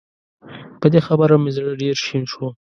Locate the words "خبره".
1.07-1.35